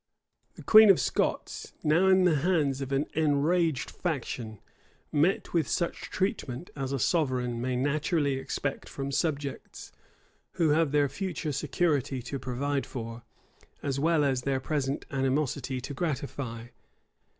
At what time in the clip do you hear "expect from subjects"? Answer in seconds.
8.33-9.91